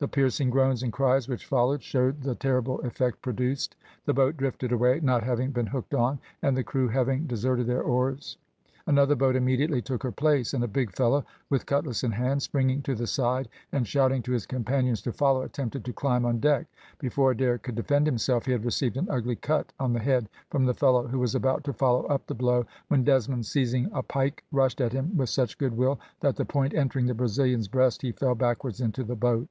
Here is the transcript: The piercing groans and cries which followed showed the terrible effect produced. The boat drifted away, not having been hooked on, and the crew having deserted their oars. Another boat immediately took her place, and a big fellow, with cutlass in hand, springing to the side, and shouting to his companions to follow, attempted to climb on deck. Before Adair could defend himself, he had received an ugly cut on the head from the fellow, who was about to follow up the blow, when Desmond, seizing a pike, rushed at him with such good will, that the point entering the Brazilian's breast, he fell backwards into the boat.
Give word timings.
The 0.00 0.08
piercing 0.08 0.50
groans 0.50 0.82
and 0.82 0.92
cries 0.92 1.30
which 1.30 1.46
followed 1.46 1.82
showed 1.82 2.20
the 2.20 2.34
terrible 2.34 2.78
effect 2.82 3.22
produced. 3.22 3.74
The 4.04 4.12
boat 4.12 4.36
drifted 4.36 4.70
away, 4.70 5.00
not 5.02 5.22
having 5.24 5.50
been 5.50 5.68
hooked 5.68 5.94
on, 5.94 6.18
and 6.42 6.54
the 6.54 6.62
crew 6.62 6.88
having 6.88 7.26
deserted 7.26 7.66
their 7.68 7.80
oars. 7.80 8.36
Another 8.86 9.14
boat 9.14 9.34
immediately 9.34 9.80
took 9.80 10.02
her 10.02 10.12
place, 10.12 10.52
and 10.52 10.62
a 10.62 10.68
big 10.68 10.94
fellow, 10.94 11.24
with 11.48 11.64
cutlass 11.64 12.04
in 12.04 12.12
hand, 12.12 12.42
springing 12.42 12.82
to 12.82 12.94
the 12.94 13.06
side, 13.06 13.48
and 13.72 13.86
shouting 13.88 14.20
to 14.24 14.32
his 14.32 14.44
companions 14.44 15.00
to 15.00 15.10
follow, 15.10 15.40
attempted 15.40 15.86
to 15.86 15.92
climb 15.94 16.26
on 16.26 16.38
deck. 16.38 16.66
Before 16.98 17.30
Adair 17.30 17.56
could 17.56 17.74
defend 17.76 18.04
himself, 18.06 18.44
he 18.44 18.52
had 18.52 18.66
received 18.66 18.98
an 18.98 19.08
ugly 19.08 19.36
cut 19.36 19.72
on 19.80 19.94
the 19.94 20.00
head 20.00 20.28
from 20.50 20.66
the 20.66 20.74
fellow, 20.74 21.08
who 21.08 21.18
was 21.18 21.34
about 21.34 21.64
to 21.64 21.72
follow 21.72 22.04
up 22.08 22.26
the 22.26 22.34
blow, 22.34 22.66
when 22.88 23.04
Desmond, 23.04 23.46
seizing 23.46 23.88
a 23.94 24.02
pike, 24.02 24.44
rushed 24.52 24.82
at 24.82 24.92
him 24.92 25.16
with 25.16 25.30
such 25.30 25.56
good 25.56 25.74
will, 25.74 25.98
that 26.20 26.36
the 26.36 26.44
point 26.44 26.74
entering 26.74 27.06
the 27.06 27.14
Brazilian's 27.14 27.68
breast, 27.68 28.02
he 28.02 28.12
fell 28.12 28.34
backwards 28.34 28.82
into 28.82 29.02
the 29.02 29.16
boat. 29.16 29.48